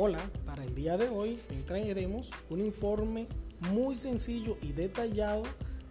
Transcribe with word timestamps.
Hola, 0.00 0.30
para 0.46 0.62
el 0.62 0.76
día 0.76 0.96
de 0.96 1.08
hoy 1.08 1.40
traeremos 1.66 2.30
un 2.50 2.60
informe 2.60 3.26
muy 3.58 3.96
sencillo 3.96 4.56
y 4.62 4.70
detallado 4.70 5.42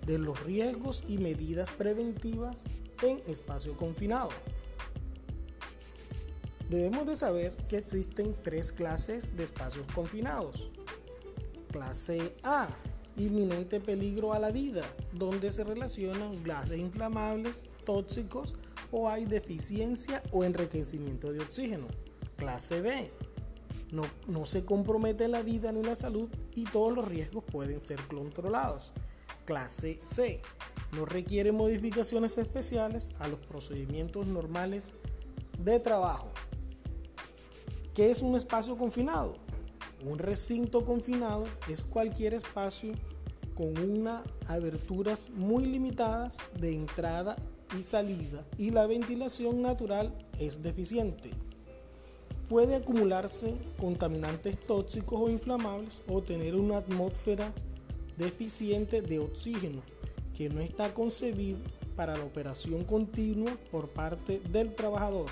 de 0.05 0.17
los 0.17 0.41
riesgos 0.45 1.03
y 1.09 1.17
medidas 1.17 1.69
preventivas 1.71 2.67
en 3.03 3.21
espacio 3.27 3.75
confinado. 3.75 4.29
Debemos 6.69 7.05
de 7.05 7.17
saber 7.17 7.53
que 7.67 7.79
existen 7.79 8.33
tres 8.41 8.71
clases 8.71 9.35
de 9.35 9.43
espacios 9.43 9.85
confinados. 9.93 10.71
Clase 11.73 12.33
A, 12.43 12.69
inminente 13.17 13.81
peligro 13.81 14.31
a 14.31 14.39
la 14.39 14.51
vida, 14.51 14.85
donde 15.11 15.51
se 15.51 15.65
relacionan 15.65 16.45
gases 16.45 16.79
inflamables, 16.79 17.65
tóxicos 17.85 18.55
o 18.89 19.09
hay 19.09 19.25
deficiencia 19.25 20.23
o 20.31 20.45
enriquecimiento 20.45 21.33
de 21.33 21.41
oxígeno. 21.41 21.87
Clase 22.37 22.79
B, 22.79 23.11
no, 23.91 24.03
no, 24.27 24.45
se 24.45 24.65
compromete 24.65 25.27
la 25.27 25.41
vida 25.41 25.71
ni 25.71 25.81
la 25.81 25.95
salud 25.95 26.29
y 26.53 26.65
todos 26.65 26.93
los 26.93 27.07
riesgos 27.07 27.43
pueden 27.43 27.81
ser 27.81 27.99
controlados. 28.07 28.93
Clase 29.45 29.99
C. 30.03 30.41
No 30.91 31.05
requiere 31.05 31.51
modificaciones 31.51 32.37
especiales 32.37 33.11
a 33.19 33.27
los 33.27 33.39
procedimientos 33.39 34.27
normales 34.27 34.93
de 35.57 35.79
trabajo. 35.79 36.29
¿Qué 37.93 38.11
es 38.11 38.21
un 38.21 38.35
espacio 38.35 38.77
confinado? 38.77 39.35
Un 40.05 40.19
recinto 40.19 40.85
confinado 40.85 41.45
es 41.67 41.83
cualquier 41.83 42.33
espacio 42.33 42.93
con 43.55 43.77
unas 43.77 44.23
aberturas 44.47 45.29
muy 45.31 45.65
limitadas 45.65 46.37
de 46.59 46.75
entrada 46.75 47.35
y 47.77 47.81
salida 47.81 48.45
y 48.57 48.69
la 48.69 48.85
ventilación 48.85 49.61
natural 49.61 50.13
es 50.37 50.61
deficiente. 50.61 51.31
Puede 52.49 52.75
acumularse 52.75 53.55
contaminantes 53.77 54.57
tóxicos 54.57 55.19
o 55.21 55.29
inflamables 55.29 56.01
o 56.07 56.21
tener 56.21 56.55
una 56.55 56.77
atmósfera 56.77 57.53
deficiente 58.15 59.01
de 59.01 59.19
oxígeno 59.19 59.81
que 60.33 60.49
no 60.49 60.61
está 60.61 60.93
concebido 60.93 61.59
para 61.97 62.15
la 62.15 62.23
operación 62.23 62.85
continua 62.85 63.57
por 63.69 63.89
parte 63.89 64.39
del 64.49 64.73
trabajador. 64.75 65.29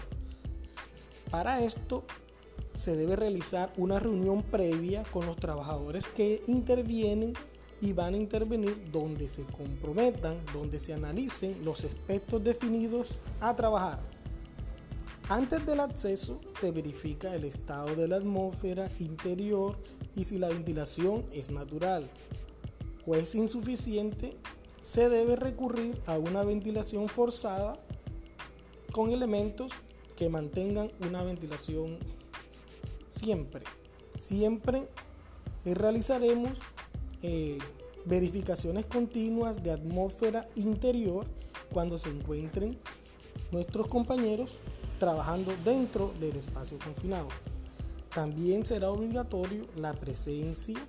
Para 1.31 1.63
esto 1.63 2.03
se 2.73 2.97
debe 2.97 3.15
realizar 3.15 3.71
una 3.77 3.99
reunión 3.99 4.43
previa 4.43 5.03
con 5.03 5.25
los 5.25 5.37
trabajadores 5.37 6.09
que 6.09 6.43
intervienen 6.47 7.33
y 7.81 7.93
van 7.93 8.15
a 8.15 8.17
intervenir 8.17 8.91
donde 8.91 9.29
se 9.29 9.43
comprometan, 9.43 10.37
donde 10.53 10.79
se 10.79 10.93
analicen 10.93 11.63
los 11.63 11.85
aspectos 11.85 12.43
definidos 12.43 13.19
a 13.39 13.55
trabajar. 13.55 14.14
Antes 15.27 15.65
del 15.65 15.79
acceso 15.79 16.39
se 16.59 16.69
verifica 16.69 17.33
el 17.33 17.45
estado 17.45 17.95
de 17.95 18.07
la 18.07 18.17
atmósfera 18.17 18.91
interior 18.99 19.75
y 20.15 20.23
si 20.25 20.37
la 20.37 20.49
ventilación 20.49 21.25
es 21.33 21.49
natural 21.49 22.07
o 23.07 23.15
es 23.15 23.33
insuficiente, 23.33 24.37
se 24.83 25.09
debe 25.09 25.35
recurrir 25.35 25.99
a 26.05 26.19
una 26.19 26.43
ventilación 26.43 27.09
forzada 27.09 27.79
con 28.91 29.13
elementos 29.13 29.71
que 30.15 30.29
mantengan 30.29 30.91
una 30.99 31.23
ventilación 31.23 31.97
siempre. 33.09 33.63
Siempre 34.15 34.87
realizaremos 35.65 36.59
eh, 37.23 37.57
verificaciones 38.05 38.85
continuas 38.85 39.63
de 39.63 39.71
atmósfera 39.71 40.47
interior 40.53 41.25
cuando 41.73 41.97
se 41.97 42.09
encuentren 42.09 42.77
nuestros 43.51 43.87
compañeros 43.87 44.59
trabajando 45.05 45.53
dentro 45.63 46.11
del 46.19 46.35
espacio 46.35 46.79
confinado. 46.79 47.27
También 48.11 48.63
será 48.63 48.89
obligatorio 48.89 49.67
la 49.75 49.93
presencia 49.93 50.79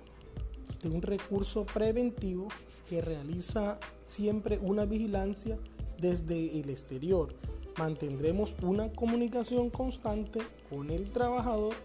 de 0.81 0.89
un 0.89 1.03
recurso 1.03 1.67
preventivo 1.71 2.47
que 2.89 2.99
realiza 2.99 3.79
siempre 4.07 4.57
una 4.57 4.85
vigilancia 4.85 5.59
desde 5.99 6.59
el 6.59 6.71
exterior. 6.71 7.35
Mantendremos 7.77 8.55
una 8.63 8.91
comunicación 8.91 9.69
constante 9.69 10.39
con 10.67 10.89
el 10.89 11.11
trabajador 11.11 11.75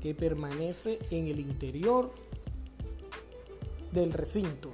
que 0.00 0.14
permanece 0.14 1.00
en 1.10 1.26
el 1.26 1.40
interior 1.40 2.12
del 3.90 4.12
recinto. 4.12 4.70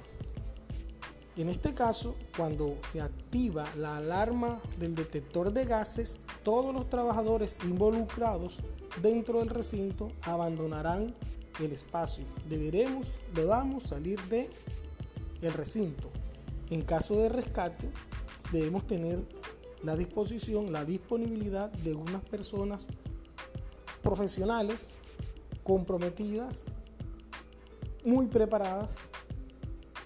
En 1.35 1.49
este 1.49 1.73
caso, 1.73 2.15
cuando 2.37 2.77
se 2.83 3.01
activa 3.01 3.65
la 3.75 3.97
alarma 3.97 4.61
del 4.77 4.93
detector 4.93 5.51
de 5.51 5.65
gases, 5.65 6.19
todos 6.43 6.71
los 6.75 6.89
trabajadores 6.91 7.57
involucrados 7.63 8.59
dentro 9.01 9.39
del 9.39 9.49
recinto 9.49 10.11
abandonarán 10.21 11.15
el 11.59 11.71
espacio. 11.71 12.23
Deberemos, 12.47 13.17
debamos 13.33 13.83
salir 13.83 14.21
de 14.29 14.47
el 15.41 15.53
recinto. 15.53 16.11
En 16.69 16.83
caso 16.83 17.17
de 17.17 17.29
rescate, 17.29 17.89
debemos 18.51 18.85
tener 18.85 19.19
la 19.81 19.95
disposición, 19.95 20.71
la 20.71 20.85
disponibilidad 20.85 21.71
de 21.71 21.95
unas 21.95 22.21
personas 22.21 22.87
profesionales 24.03 24.91
comprometidas, 25.63 26.63
muy 28.05 28.27
preparadas 28.27 28.99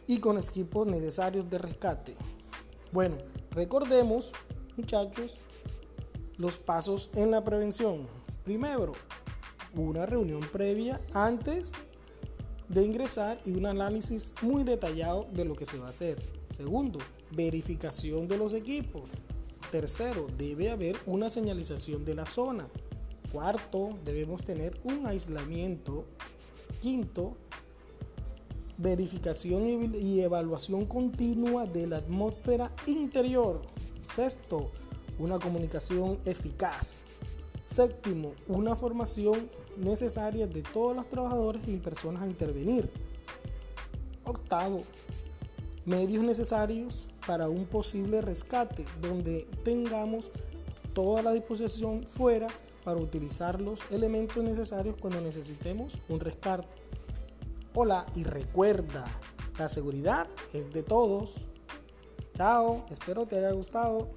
y 0.08 0.20
con 0.20 0.38
equipos 0.38 0.88
necesarios 0.88 1.50
de 1.50 1.58
rescate. 1.58 2.16
Bueno, 2.92 3.18
recordemos, 3.52 4.32
muchachos, 4.78 5.38
los 6.38 6.58
pasos 6.58 7.12
en 7.16 7.32
la 7.32 7.44
prevención. 7.44 8.08
Primero, 8.44 8.94
una 9.76 10.06
reunión 10.06 10.42
previa 10.52 11.02
antes 11.14 11.74
de 12.70 12.84
ingresar 12.84 13.40
y 13.46 13.52
un 13.52 13.66
análisis 13.66 14.36
muy 14.42 14.64
detallado 14.64 15.28
de 15.34 15.46
lo 15.46 15.56
que 15.56 15.66
se 15.66 15.78
va 15.78 15.88
a 15.88 15.92
hacer. 15.92 16.22
Segundo, 16.50 17.00
verificación 17.32 18.28
de 18.28 18.38
los 18.38 18.54
equipos. 18.54 19.12
Tercero, 19.72 20.28
debe 20.38 20.70
haber 20.70 20.98
una 21.06 21.30
señalización 21.30 22.06
de 22.06 22.16
la 22.16 22.26
zona. 22.26 22.70
Cuarto, 23.32 24.00
debemos 24.06 24.44
tener 24.44 24.80
un 24.84 25.06
aislamiento. 25.06 26.06
Quinto, 26.82 27.36
verificación 28.78 29.96
y 29.96 30.22
evaluación 30.22 30.86
continua 30.86 31.66
de 31.66 31.88
la 31.88 31.98
atmósfera 31.98 32.72
interior. 32.86 33.62
Sexto, 34.04 34.72
una 35.20 35.40
comunicación 35.40 36.20
eficaz. 36.26 37.02
Séptimo, 37.64 38.34
una 38.48 38.76
formación 38.76 39.50
necesaria 39.78 40.48
de 40.48 40.62
todos 40.62 40.96
los 40.96 41.10
trabajadores 41.10 41.68
y 41.68 41.78
personas 41.78 42.22
a 42.22 42.28
intervenir. 42.28 42.90
Octavo, 44.24 44.84
medios 45.86 46.24
necesarios 46.24 47.06
para 47.26 47.50
un 47.50 47.66
posible 47.66 48.22
rescate 48.22 48.86
donde 49.02 49.48
tengamos 49.64 50.32
toda 50.94 51.22
la 51.22 51.34
disposición 51.34 52.06
fuera 52.06 52.48
para 52.84 53.00
utilizar 53.00 53.60
los 53.60 53.82
elementos 53.92 54.42
necesarios 54.44 54.96
cuando 54.98 55.20
necesitemos 55.20 55.94
un 56.08 56.20
rescate. 56.20 56.87
Hola 57.80 58.08
y 58.16 58.24
recuerda, 58.24 59.06
la 59.60 59.70
seguridad 59.70 60.26
es 60.52 60.74
de 60.74 60.82
todos. 60.82 61.36
Chao, 62.36 62.84
espero 62.90 63.28
te 63.28 63.38
haya 63.38 63.52
gustado. 63.52 64.10